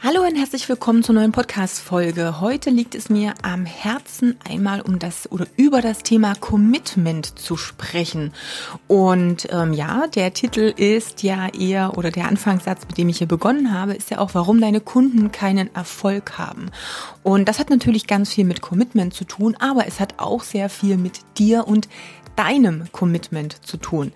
[0.00, 2.40] Hallo und herzlich willkommen zur neuen Podcast-Folge.
[2.40, 7.56] Heute liegt es mir am Herzen, einmal um das oder über das Thema Commitment zu
[7.56, 8.32] sprechen.
[8.86, 13.26] Und ähm, ja, der Titel ist ja eher, oder der Anfangssatz, mit dem ich hier
[13.26, 16.70] begonnen habe, ist ja auch, warum deine Kunden keinen Erfolg haben.
[17.24, 20.68] Und das hat natürlich ganz viel mit Commitment zu tun, aber es hat auch sehr
[20.68, 21.88] viel mit dir und
[22.38, 24.12] deinem Commitment zu tun.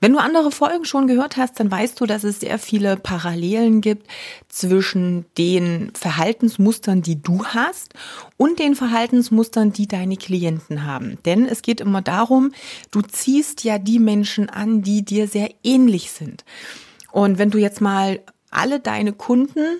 [0.00, 3.80] Wenn du andere Folgen schon gehört hast, dann weißt du, dass es sehr viele Parallelen
[3.80, 4.06] gibt
[4.48, 7.94] zwischen den Verhaltensmustern, die du hast
[8.36, 11.16] und den Verhaltensmustern, die deine Klienten haben.
[11.24, 12.52] Denn es geht immer darum,
[12.90, 16.44] du ziehst ja die Menschen an, die dir sehr ähnlich sind.
[17.10, 19.78] Und wenn du jetzt mal alle deine Kunden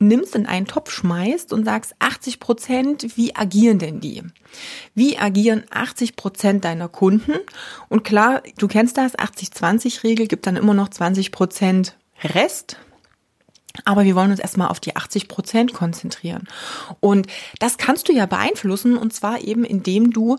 [0.00, 4.22] nimmst, in einen Topf schmeißt und sagst 80 Prozent, wie agieren denn die?
[4.94, 7.34] Wie agieren 80 Prozent deiner Kunden?
[7.88, 12.78] Und klar, du kennst das, 80-20-Regel gibt dann immer noch 20 Prozent Rest.
[13.84, 16.48] Aber wir wollen uns erstmal auf die 80 Prozent konzentrieren.
[16.98, 17.28] Und
[17.60, 20.38] das kannst du ja beeinflussen und zwar eben indem du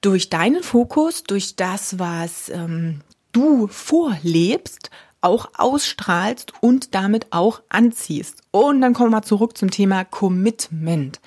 [0.00, 3.00] durch deinen Fokus, durch das, was ähm,
[3.32, 4.90] du vorlebst,
[5.20, 8.42] auch ausstrahlst und damit auch anziehst.
[8.50, 11.20] Und dann kommen wir mal zurück zum Thema Commitment.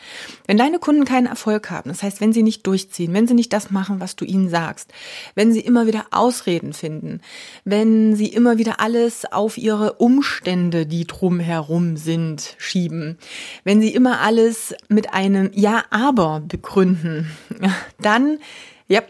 [0.47, 3.53] Wenn deine Kunden keinen Erfolg haben, das heißt, wenn sie nicht durchziehen, wenn sie nicht
[3.53, 4.91] das machen, was du ihnen sagst,
[5.35, 7.21] wenn sie immer wieder Ausreden finden,
[7.63, 13.17] wenn sie immer wieder alles auf ihre Umstände, die drumherum sind, schieben,
[13.63, 17.29] wenn sie immer alles mit einem Ja, aber begründen,
[18.01, 18.39] dann,
[18.87, 19.01] ja,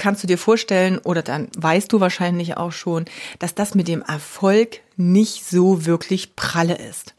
[0.00, 3.04] kannst du dir vorstellen oder dann weißt du wahrscheinlich auch schon,
[3.38, 7.14] dass das mit dem Erfolg nicht so wirklich pralle ist.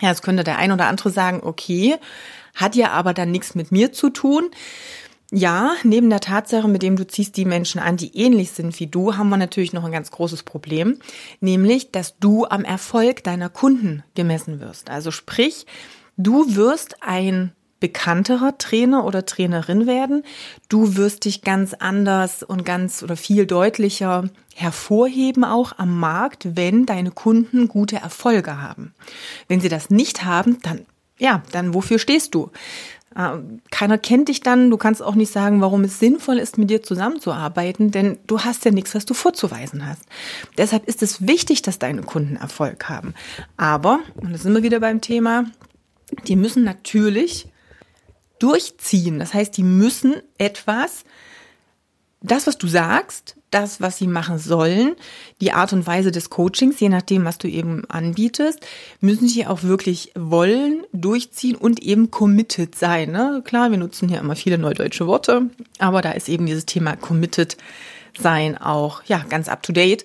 [0.00, 1.96] Ja, jetzt könnte der ein oder andere sagen, okay,
[2.54, 4.50] hat ja aber dann nichts mit mir zu tun.
[5.32, 8.86] Ja, neben der Tatsache, mit dem du ziehst die Menschen an, die ähnlich sind wie
[8.86, 10.98] du, haben wir natürlich noch ein ganz großes Problem,
[11.40, 14.90] nämlich, dass du am Erfolg deiner Kunden gemessen wirst.
[14.90, 15.66] Also sprich,
[16.16, 17.52] du wirst ein
[17.84, 20.22] bekannterer Trainer oder Trainerin werden.
[20.70, 26.86] Du wirst dich ganz anders und ganz oder viel deutlicher hervorheben auch am Markt, wenn
[26.86, 28.94] deine Kunden gute Erfolge haben.
[29.48, 30.86] Wenn sie das nicht haben, dann
[31.18, 32.50] ja, dann wofür stehst du?
[33.14, 33.36] Äh,
[33.70, 36.82] keiner kennt dich dann, du kannst auch nicht sagen, warum es sinnvoll ist, mit dir
[36.82, 40.04] zusammenzuarbeiten, denn du hast ja nichts, was du vorzuweisen hast.
[40.56, 43.12] Deshalb ist es wichtig, dass deine Kunden Erfolg haben.
[43.58, 45.44] Aber, und da sind wir wieder beim Thema,
[46.26, 47.48] die müssen natürlich
[48.38, 49.18] durchziehen.
[49.18, 51.04] Das heißt, die müssen etwas,
[52.20, 54.96] das, was du sagst, das, was sie machen sollen,
[55.40, 58.60] die Art und Weise des Coachings, je nachdem, was du eben anbietest,
[59.00, 63.12] müssen sie auch wirklich wollen, durchziehen und eben committed sein.
[63.12, 63.42] Ne?
[63.44, 67.56] Klar, wir nutzen hier immer viele neudeutsche Worte, aber da ist eben dieses Thema committed
[68.18, 70.04] sein auch ja ganz up to date.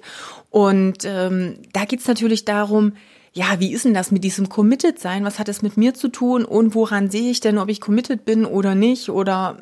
[0.50, 2.94] Und ähm, da geht's natürlich darum,
[3.34, 5.24] ja, wie ist denn das mit diesem Committed sein?
[5.24, 6.46] Was hat es mit mir zu tun?
[6.46, 9.10] Und woran sehe ich denn, ob ich committed bin oder nicht?
[9.10, 9.58] Oder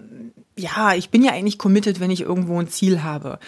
[0.57, 3.39] ja, ich bin ja eigentlich committed, wenn ich irgendwo ein Ziel habe.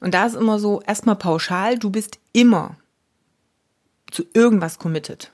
[0.00, 2.76] Und da ist immer so, erstmal pauschal, du bist immer
[4.10, 5.30] zu irgendwas committed.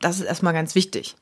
[0.00, 1.16] Das ist erstmal ganz wichtig.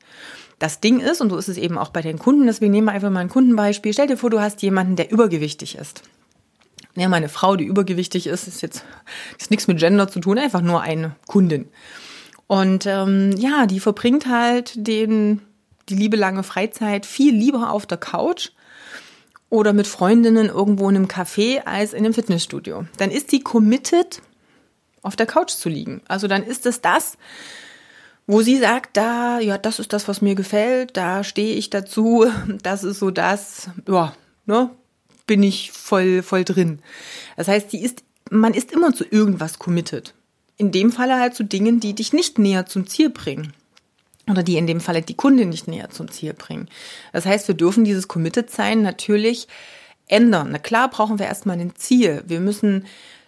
[0.59, 2.91] Das Ding ist, und so ist es eben auch bei den Kunden, deswegen nehmen wir
[2.91, 3.93] einfach mal ein Kundenbeispiel.
[3.93, 6.03] Stell dir vor, du hast jemanden, der übergewichtig ist.
[6.95, 8.85] Ja, meine Frau, die übergewichtig ist, ist jetzt
[9.39, 11.67] ist nichts mit Gender zu tun, einfach nur eine Kundin.
[12.53, 15.41] Und ähm, ja, die verbringt halt den,
[15.89, 18.51] die liebe lange Freizeit viel lieber auf der Couch
[19.49, 22.85] oder mit Freundinnen irgendwo in einem Café als in einem Fitnessstudio.
[22.97, 24.21] Dann ist sie committed,
[25.01, 26.03] auf der Couch zu liegen.
[26.07, 27.17] Also dann ist es das,
[28.27, 32.27] wo sie sagt, da, ja, das ist das, was mir gefällt, da stehe ich dazu,
[32.61, 34.13] das ist so das, ja,
[34.45, 34.69] ne,
[35.25, 36.83] bin ich voll, voll drin.
[37.35, 40.13] Das heißt, die ist, man ist immer zu irgendwas committed
[40.57, 43.53] in dem Falle halt zu Dingen, die dich nicht näher zum Ziel bringen.
[44.29, 46.69] Oder die in dem Falle die Kundin nicht näher zum Ziel bringen.
[47.11, 49.47] Das heißt, wir dürfen dieses Committed sein natürlich
[50.07, 50.49] ändern.
[50.51, 52.23] Na klar brauchen wir erstmal ein Ziel.
[52.25, 52.85] Wir müssen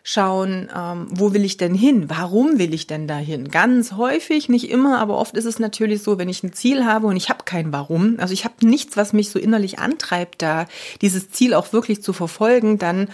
[0.07, 2.11] schauen, ähm, wo will ich denn hin?
[2.11, 3.49] Warum will ich denn dahin?
[3.49, 7.07] Ganz häufig, nicht immer, aber oft ist es natürlich so, wenn ich ein Ziel habe
[7.07, 10.67] und ich habe kein Warum, also ich habe nichts, was mich so innerlich antreibt, da
[11.01, 13.09] dieses Ziel auch wirklich zu verfolgen, dann,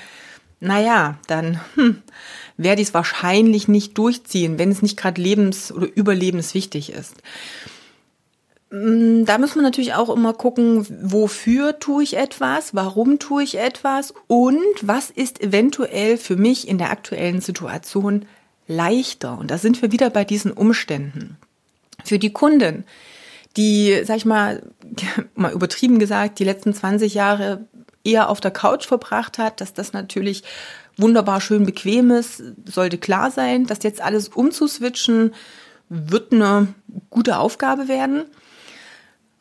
[0.61, 2.01] naja, dann, hm,
[2.55, 7.15] werde ich es wahrscheinlich nicht durchziehen, wenn es nicht gerade lebens- oder überlebenswichtig ist.
[8.69, 13.57] Mm, da muss man natürlich auch immer gucken, wofür tue ich etwas, warum tue ich
[13.57, 18.25] etwas und was ist eventuell für mich in der aktuellen Situation
[18.67, 19.37] leichter.
[19.37, 21.37] Und da sind wir wieder bei diesen Umständen.
[22.05, 22.85] Für die Kunden,
[23.57, 24.61] die, sag ich mal,
[25.35, 27.65] mal übertrieben gesagt, die letzten 20 Jahre
[28.03, 30.43] eher auf der Couch verbracht hat, dass das natürlich
[30.97, 35.33] wunderbar schön bequem ist, sollte klar sein, dass jetzt alles umzuswitchen,
[35.89, 36.67] wird eine
[37.09, 38.25] gute Aufgabe werden.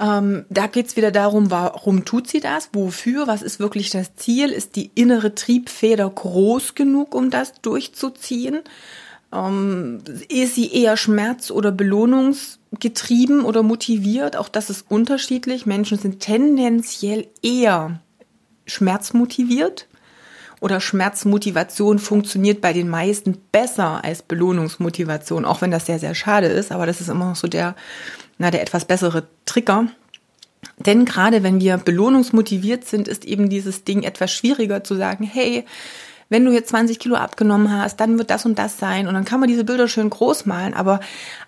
[0.00, 2.70] Ähm, da geht's wieder darum, warum tut sie das?
[2.72, 3.26] Wofür?
[3.26, 4.50] Was ist wirklich das Ziel?
[4.50, 8.60] Ist die innere Triebfeder groß genug, um das durchzuziehen?
[9.32, 9.98] Ähm,
[10.28, 14.36] ist sie eher schmerz- oder belohnungsgetrieben oder motiviert?
[14.36, 15.66] Auch das ist unterschiedlich.
[15.66, 18.00] Menschen sind tendenziell eher
[18.70, 19.86] schmerzmotiviert
[20.60, 26.46] oder Schmerzmotivation funktioniert bei den meisten besser als Belohnungsmotivation, auch wenn das sehr, sehr schade
[26.48, 26.70] ist.
[26.70, 27.74] Aber das ist immer noch so der
[28.40, 29.86] na, der etwas bessere Trigger.
[30.78, 35.66] Denn gerade wenn wir belohnungsmotiviert sind, ist eben dieses Ding etwas schwieriger zu sagen, hey,
[36.30, 39.08] wenn du jetzt 20 Kilo abgenommen hast, dann wird das und das sein.
[39.08, 40.72] Und dann kann man diese Bilder schön groß malen.
[40.72, 41.00] Aber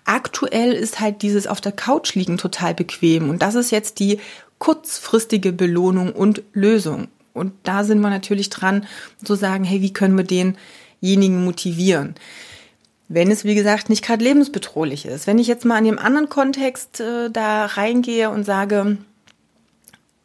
[0.05, 3.29] aktuell ist halt dieses auf der Couch liegen total bequem.
[3.29, 4.19] Und das ist jetzt die
[4.59, 7.07] kurzfristige Belohnung und Lösung.
[7.33, 8.85] Und da sind wir natürlich dran
[9.23, 12.15] zu sagen, hey, wie können wir denjenigen motivieren?
[13.09, 15.27] wenn es, wie gesagt, nicht gerade lebensbedrohlich ist.
[15.27, 18.97] Wenn ich jetzt mal in dem anderen Kontext äh, da reingehe und sage,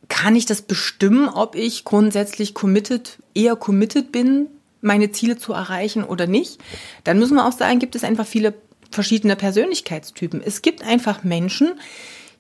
[0.09, 4.47] kann ich das bestimmen, ob ich grundsätzlich committed, eher committed bin,
[4.81, 6.59] meine Ziele zu erreichen oder nicht,
[7.05, 8.55] dann müssen wir auch sagen, gibt es einfach viele
[8.91, 10.41] verschiedene Persönlichkeitstypen.
[10.43, 11.73] Es gibt einfach Menschen,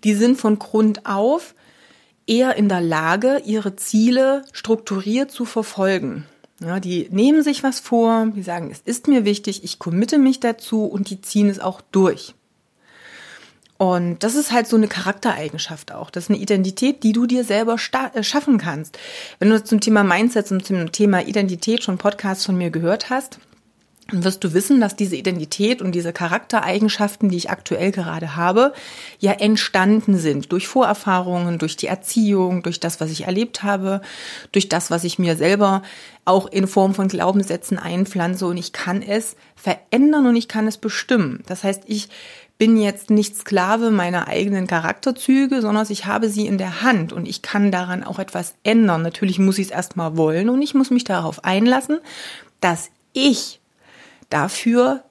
[0.04, 1.54] die sind von Grund auf
[2.28, 6.26] eher in der Lage, ihre Ziele strukturiert zu verfolgen.
[6.60, 10.40] Ja, die nehmen sich was vor, die sagen, es ist mir wichtig, ich committe mich
[10.40, 12.34] dazu und die ziehen es auch durch.
[13.78, 16.10] Und das ist halt so eine Charaktereigenschaft auch.
[16.10, 17.76] Das ist eine Identität, die du dir selber
[18.12, 18.98] äh, schaffen kannst.
[19.38, 23.38] Wenn du zum Thema Mindset und zum Thema Identität schon Podcasts von mir gehört hast,
[24.10, 28.72] dann wirst du wissen, dass diese Identität und diese Charaktereigenschaften, die ich aktuell gerade habe,
[29.18, 34.00] ja entstanden sind durch Vorerfahrungen, durch die Erziehung, durch das, was ich erlebt habe,
[34.50, 35.82] durch das, was ich mir selber
[36.24, 40.78] auch in Form von Glaubenssätzen einpflanze und ich kann es verändern und ich kann es
[40.78, 41.42] bestimmen.
[41.46, 42.08] Das heißt, ich
[42.56, 47.28] bin jetzt nicht Sklave meiner eigenen Charakterzüge, sondern ich habe sie in der Hand und
[47.28, 49.02] ich kann daran auch etwas ändern.
[49.02, 52.00] Natürlich muss ich es erstmal wollen und ich muss mich darauf einlassen,
[52.60, 53.57] dass ich
[54.30, 55.04] dafür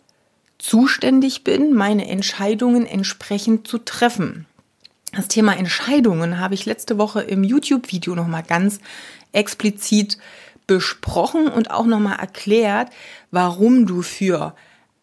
[0.57, 4.45] zuständig bin, meine Entscheidungen entsprechend zu treffen.
[5.13, 8.79] Das Thema Entscheidungen habe ich letzte Woche im YouTube-Video nochmal ganz
[9.31, 10.17] explizit
[10.65, 12.89] besprochen und auch nochmal erklärt,
[13.31, 14.53] warum du für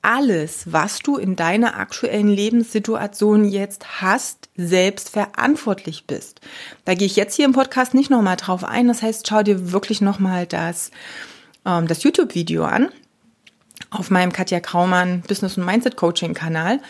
[0.03, 6.43] alles, was du in deiner aktuellen Lebenssituation jetzt hast, selbst verantwortlich bist.
[6.85, 8.87] Da gehe ich jetzt hier im Podcast nicht nochmal drauf ein.
[8.89, 10.91] Das heißt, schau dir wirklich nochmal das,
[11.65, 12.91] ähm, das YouTube-Video an
[13.91, 16.81] auf meinem Katja Kraumann Business und Mindset Coaching Kanal.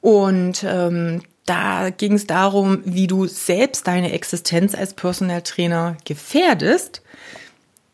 [0.00, 7.02] Und ähm, da ging es darum, wie du selbst deine Existenz als Personal Trainer gefährdest,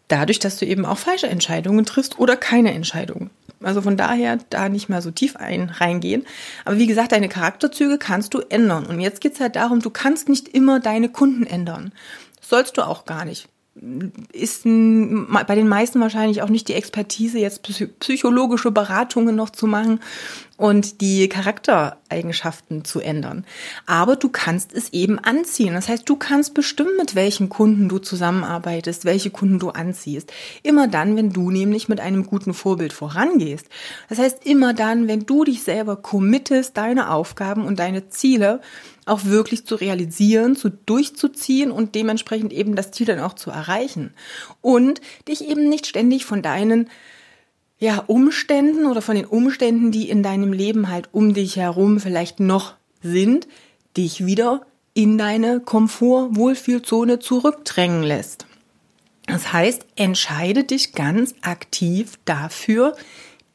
[0.08, 3.31] dadurch, dass du eben auch falsche Entscheidungen triffst oder keine Entscheidungen.
[3.61, 6.25] Also von daher da nicht mehr so tief ein, reingehen.
[6.64, 8.87] Aber wie gesagt, deine Charakterzüge kannst du ändern.
[8.87, 11.93] Und jetzt geht's halt darum, du kannst nicht immer deine Kunden ändern.
[12.40, 13.49] sollst du auch gar nicht
[14.32, 17.62] ist bei den meisten wahrscheinlich auch nicht die Expertise, jetzt
[18.00, 20.00] psychologische Beratungen noch zu machen
[20.56, 23.47] und die Charaktereigenschaften zu ändern.
[23.87, 25.75] Aber du kannst es eben anziehen.
[25.75, 30.32] Das heißt, du kannst bestimmen, mit welchen Kunden du zusammenarbeitest, welche Kunden du anziehst.
[30.64, 33.66] Immer dann, wenn du nämlich mit einem guten Vorbild vorangehst.
[34.08, 38.61] Das heißt, immer dann, wenn du dich selber committest, deine Aufgaben und deine Ziele
[39.08, 44.12] auch wirklich zu realisieren, zu durchzuziehen und dementsprechend eben das Ziel dann auch zu erreichen.
[44.60, 46.88] Und dich eben nicht ständig von deinen
[47.78, 52.40] ja, Umständen oder von den Umständen, die in deinem Leben halt um dich herum vielleicht
[52.40, 53.46] noch sind,
[53.96, 58.46] dich wieder in deine Komfort-Wohlfühlzone zurückdrängen lässt.
[59.26, 62.96] Das heißt, entscheide dich ganz aktiv dafür,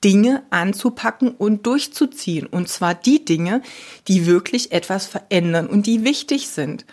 [0.04, 2.46] Dinge anzupacken und durchzuziehen.
[2.46, 3.62] Und zwar die Dinge,
[4.08, 6.86] die wirklich etwas verändern und die wichtig sind.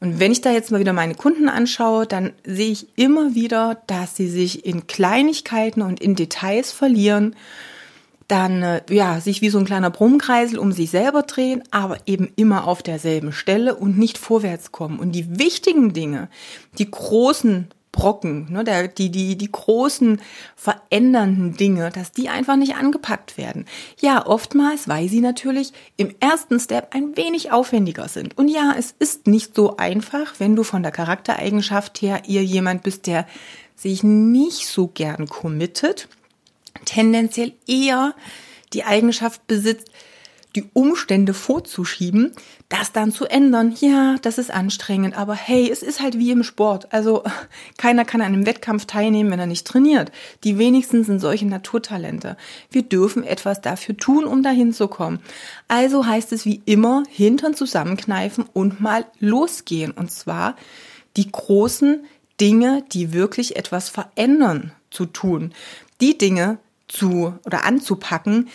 [0.00, 3.82] Und wenn ich da jetzt mal wieder meine Kunden anschaue, dann sehe ich immer wieder,
[3.86, 7.34] dass sie sich in Kleinigkeiten und in Details verlieren,
[8.28, 12.30] dann äh, ja, sich wie so ein kleiner Brummkreisel um sich selber drehen, aber eben
[12.36, 15.00] immer auf derselben Stelle und nicht vorwärts kommen.
[15.00, 16.28] Und die wichtigen Dinge,
[16.78, 17.68] die großen
[17.98, 20.20] Brocken, ne, der, die, die, die großen
[20.54, 23.66] verändernden Dinge, dass die einfach nicht angepackt werden.
[24.00, 28.38] Ja, oftmals, weil sie natürlich im ersten Step ein wenig aufwendiger sind.
[28.38, 32.84] Und ja, es ist nicht so einfach, wenn du von der Charaktereigenschaft her ihr jemand
[32.84, 33.26] bist, der
[33.74, 36.08] sich nicht so gern committet,
[36.84, 38.14] tendenziell eher
[38.74, 39.90] die Eigenschaft besitzt,
[40.58, 42.32] die Umstände vorzuschieben,
[42.68, 43.76] das dann zu ändern.
[43.78, 46.92] Ja, das ist anstrengend, aber hey, es ist halt wie im Sport.
[46.92, 47.22] Also
[47.78, 50.10] keiner kann an einem Wettkampf teilnehmen, wenn er nicht trainiert.
[50.42, 52.36] Die wenigsten sind solche Naturtalente.
[52.72, 55.20] Wir dürfen etwas dafür tun, um dahin zu kommen.
[55.68, 59.92] Also heißt es wie immer, Hintern zusammenkneifen und mal losgehen.
[59.92, 60.56] Und zwar
[61.16, 62.04] die großen
[62.40, 65.52] Dinge, die wirklich etwas verändern, zu tun.
[66.00, 68.48] Die Dinge zu oder anzupacken,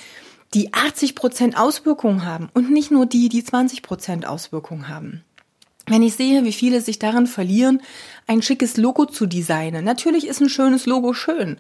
[0.53, 5.23] die 80 Prozent Auswirkungen haben und nicht nur die, die 20 Prozent Auswirkungen haben.
[5.87, 7.81] Wenn ich sehe, wie viele sich darin verlieren,
[8.25, 11.57] ein schickes Logo zu designen, natürlich ist ein schönes Logo schön.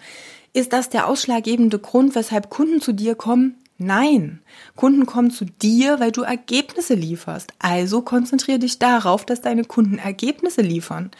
[0.53, 3.57] Ist das der ausschlaggebende Grund, weshalb Kunden zu dir kommen?
[3.79, 4.39] Nein.
[4.75, 7.51] Kunden kommen zu dir, weil du Ergebnisse lieferst.
[7.59, 11.11] Also konzentriere dich darauf, dass deine Kunden Ergebnisse liefern.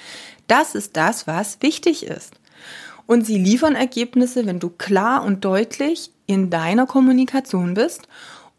[0.47, 2.35] Das ist das, was wichtig ist.
[3.05, 8.07] Und sie liefern Ergebnisse, wenn du klar und deutlich in deiner Kommunikation bist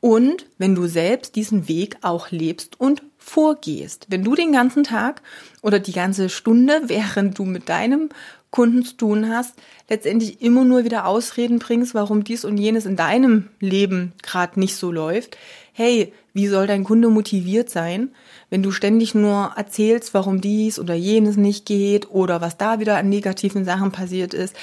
[0.00, 4.06] und wenn du selbst diesen Weg auch lebst und vorgehst.
[4.10, 5.22] Wenn du den ganzen Tag
[5.62, 8.10] oder die ganze Stunde, während du mit deinem
[8.50, 9.54] Kunden zu tun hast,
[9.88, 14.76] letztendlich immer nur wieder Ausreden bringst, warum dies und jenes in deinem Leben gerade nicht
[14.76, 15.36] so läuft.
[15.72, 18.10] Hey, wie soll dein Kunde motiviert sein,
[18.50, 22.98] wenn du ständig nur erzählst, warum dies oder jenes nicht geht oder was da wieder
[22.98, 24.54] an negativen Sachen passiert ist?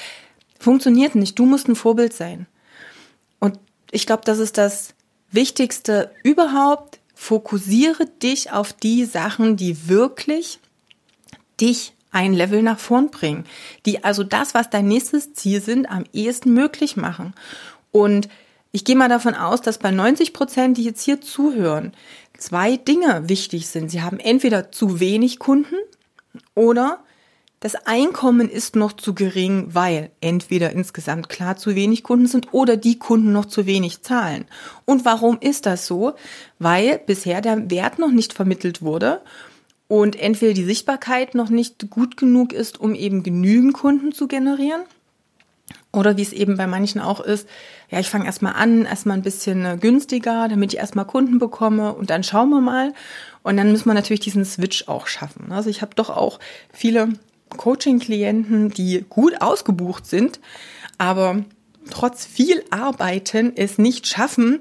[0.58, 1.38] Funktioniert nicht.
[1.38, 2.46] Du musst ein Vorbild sein.
[3.92, 4.94] Ich glaube, das ist das
[5.30, 6.98] Wichtigste überhaupt.
[7.14, 10.58] Fokussiere dich auf die Sachen, die wirklich
[11.60, 13.44] dich ein Level nach vorn bringen,
[13.86, 17.34] die also das, was dein nächstes Ziel sind, am ehesten möglich machen.
[17.90, 18.28] Und
[18.72, 21.92] ich gehe mal davon aus, dass bei 90 Prozent, die jetzt hier zuhören,
[22.36, 23.90] zwei Dinge wichtig sind.
[23.90, 25.76] Sie haben entweder zu wenig Kunden
[26.54, 27.04] oder
[27.62, 32.76] das Einkommen ist noch zu gering, weil entweder insgesamt klar zu wenig Kunden sind oder
[32.76, 34.46] die Kunden noch zu wenig zahlen.
[34.84, 36.14] Und warum ist das so?
[36.58, 39.20] Weil bisher der Wert noch nicht vermittelt wurde
[39.86, 44.82] und entweder die Sichtbarkeit noch nicht gut genug ist, um eben genügend Kunden zu generieren.
[45.92, 47.48] Oder wie es eben bei manchen auch ist,
[47.90, 51.92] ja, ich fange erstmal an, erstmal ein bisschen äh, günstiger, damit ich erstmal Kunden bekomme
[51.92, 52.92] und dann schauen wir mal.
[53.44, 55.52] Und dann muss man natürlich diesen Switch auch schaffen.
[55.52, 56.40] Also ich habe doch auch
[56.72, 57.10] viele
[57.56, 60.40] Coaching-Klienten, die gut ausgebucht sind,
[60.98, 61.44] aber
[61.90, 64.60] trotz viel Arbeiten es nicht schaffen,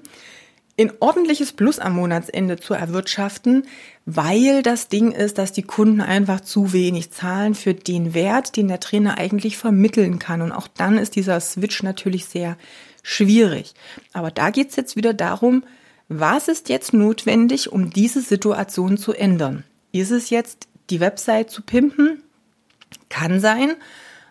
[0.77, 3.67] in ordentliches Plus am Monatsende zu erwirtschaften,
[4.05, 8.67] weil das Ding ist, dass die Kunden einfach zu wenig zahlen für den Wert, den
[8.67, 10.41] der Trainer eigentlich vermitteln kann.
[10.41, 12.57] Und auch dann ist dieser Switch natürlich sehr
[13.03, 13.74] schwierig.
[14.13, 15.63] Aber da geht es jetzt wieder darum,
[16.07, 19.63] was ist jetzt notwendig, um diese Situation zu ändern?
[19.91, 22.24] Ist es jetzt, die Website zu pimpen?
[23.10, 23.75] Kann sein,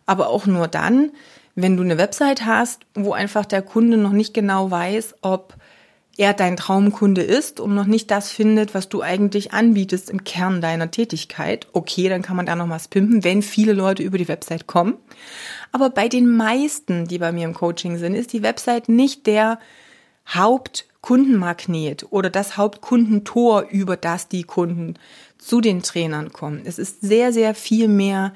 [0.07, 1.11] aber auch nur dann,
[1.55, 5.55] wenn du eine Website hast, wo einfach der Kunde noch nicht genau weiß, ob
[6.17, 10.61] er dein Traumkunde ist und noch nicht das findet, was du eigentlich anbietest im Kern
[10.61, 11.67] deiner Tätigkeit.
[11.73, 14.99] Okay, dann kann man da noch was pimpen, wenn viele Leute über die Website kommen.
[15.73, 19.59] Aber bei den meisten, die bei mir im Coaching sind, ist die Website nicht der
[20.29, 24.95] Hauptkundenmagnet oder das Hauptkundentor, über das die Kunden
[25.39, 26.63] zu den Trainern kommen.
[26.65, 28.33] Es ist sehr, sehr viel mehr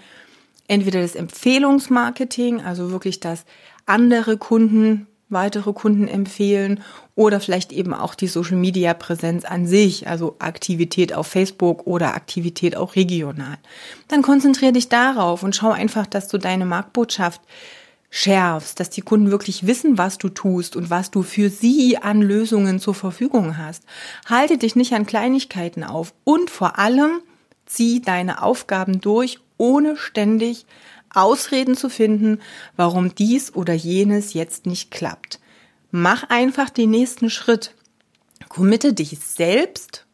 [0.68, 3.44] entweder das Empfehlungsmarketing, also wirklich das
[3.86, 6.82] andere Kunden, weitere Kunden empfehlen
[7.14, 12.14] oder vielleicht eben auch die Social Media Präsenz an sich, also Aktivität auf Facebook oder
[12.14, 13.58] Aktivität auch regional.
[14.08, 17.40] Dann konzentriere dich darauf und schau einfach, dass du deine Marktbotschaft
[18.16, 22.23] schärfst, dass die Kunden wirklich wissen, was du tust und was du für sie an
[22.23, 23.83] Lösungen zur Verfügung hast.
[24.26, 27.23] Halte dich nicht an Kleinigkeiten auf und vor allem
[27.66, 30.64] zieh deine Aufgaben durch, ohne ständig
[31.12, 32.40] Ausreden zu finden,
[32.76, 35.40] warum dies oder jenes jetzt nicht klappt.
[35.90, 37.75] Mach einfach den nächsten Schritt.
[38.49, 40.06] Committe dich selbst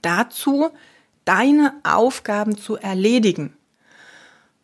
[0.00, 0.70] dazu,
[1.24, 3.52] deine Aufgaben zu erledigen.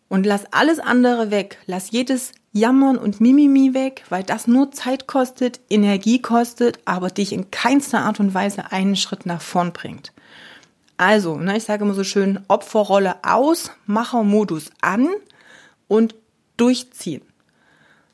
[0.08, 1.58] Und lass alles andere weg.
[1.66, 7.32] Lass jedes Jammern und Mimimi weg, weil das nur Zeit kostet, Energie kostet, aber dich
[7.32, 10.12] in keinster Art und Weise einen Schritt nach vorn bringt.
[10.96, 15.08] Also, ne, ich sage immer so schön, Opferrolle aus, Machermodus an
[15.88, 16.14] und
[16.56, 17.22] durchziehen.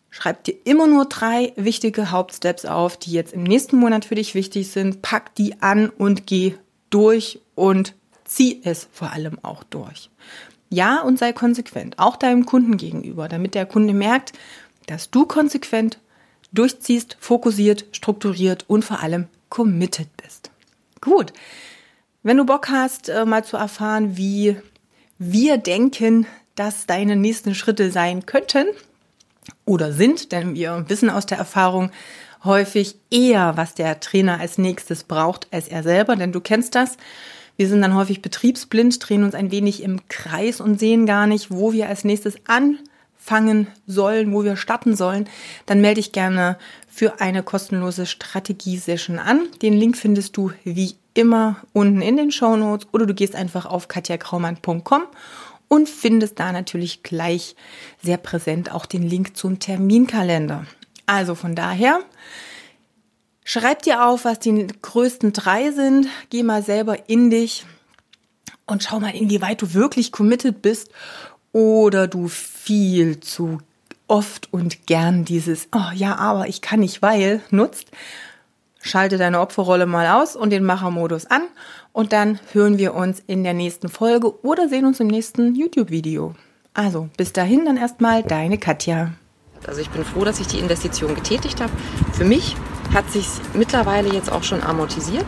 [0.08, 4.34] Schreib dir immer nur drei wichtige Hauptsteps auf, die jetzt im nächsten Monat für dich
[4.34, 5.02] wichtig sind.
[5.02, 6.54] Pack die an und geh
[6.88, 7.94] durch und
[8.24, 10.08] zieh es vor allem auch durch.
[10.70, 14.32] Ja, und sei konsequent, auch deinem Kunden gegenüber, damit der Kunde merkt,
[14.86, 15.98] dass du konsequent
[16.52, 20.50] durchziehst, fokussiert, strukturiert und vor allem committed bist.
[21.00, 21.32] Gut.
[22.22, 24.56] Wenn du Bock hast, äh, mal zu erfahren, wie
[25.18, 28.66] wir denken, dass deine nächsten Schritte sein könnten
[29.64, 31.90] oder sind, denn wir wissen aus der Erfahrung
[32.44, 36.96] häufig eher, was der Trainer als nächstes braucht, als er selber, denn du kennst das.
[37.60, 41.50] Wir sind dann häufig betriebsblind, drehen uns ein wenig im Kreis und sehen gar nicht,
[41.50, 45.28] wo wir als nächstes anfangen sollen, wo wir starten sollen.
[45.66, 46.56] Dann melde dich gerne
[46.88, 49.42] für eine kostenlose Strategie-Session an.
[49.60, 53.66] Den Link findest du wie immer unten in den Show Notes oder du gehst einfach
[53.66, 55.02] auf katjakraumann.com
[55.68, 57.56] und findest da natürlich gleich
[58.02, 60.64] sehr präsent auch den Link zum Terminkalender.
[61.04, 62.00] Also von daher,
[63.50, 67.66] schreib dir auf, was die größten drei sind, geh mal selber in dich
[68.64, 70.90] und schau mal, inwieweit du wirklich committed bist
[71.50, 73.58] oder du viel zu
[74.06, 77.88] oft und gern dieses, oh ja, aber ich kann nicht, weil nutzt
[78.82, 81.42] schalte deine Opferrolle mal aus und den Machermodus an
[81.92, 86.36] und dann hören wir uns in der nächsten Folge oder sehen uns im nächsten YouTube-Video.
[86.72, 89.10] Also, bis dahin dann erstmal deine Katja.
[89.66, 91.72] Also ich bin froh, dass ich die Investition getätigt habe.
[92.12, 92.54] Für mich
[92.92, 95.26] hat sich mittlerweile jetzt auch schon amortisiert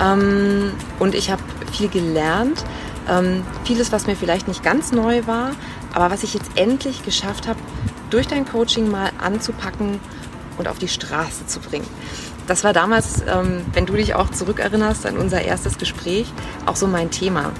[0.00, 1.42] ähm, und ich habe
[1.72, 2.64] viel gelernt.
[3.08, 5.50] Ähm, vieles, was mir vielleicht nicht ganz neu war,
[5.92, 7.58] aber was ich jetzt endlich geschafft habe,
[8.10, 9.98] durch dein Coaching mal anzupacken
[10.56, 11.86] und auf die Straße zu bringen
[12.46, 16.26] das war damals, ähm, wenn du dich auch zurückerinnerst an unser erstes Gespräch,
[16.66, 17.52] auch so mein Thema.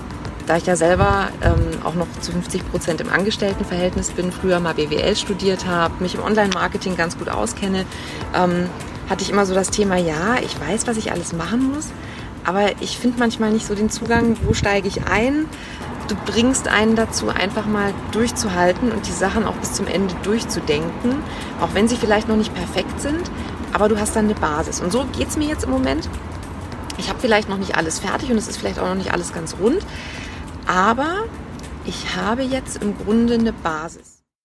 [0.46, 4.74] Da ich ja selber ähm, auch noch zu 50 Prozent im Angestelltenverhältnis bin, früher mal
[4.74, 7.86] BWL studiert habe, mich im Online-Marketing ganz gut auskenne,
[8.34, 8.68] ähm,
[9.12, 11.88] hatte ich immer so das Thema, ja, ich weiß, was ich alles machen muss,
[12.44, 15.44] aber ich finde manchmal nicht so den Zugang, wo steige ich ein.
[16.08, 21.16] Du bringst einen dazu, einfach mal durchzuhalten und die Sachen auch bis zum Ende durchzudenken,
[21.60, 23.30] auch wenn sie vielleicht noch nicht perfekt sind,
[23.74, 24.80] aber du hast dann eine Basis.
[24.80, 26.08] Und so geht es mir jetzt im Moment.
[26.96, 29.34] Ich habe vielleicht noch nicht alles fertig und es ist vielleicht auch noch nicht alles
[29.34, 29.84] ganz rund,
[30.66, 31.24] aber
[31.84, 34.11] ich habe jetzt im Grunde eine Basis.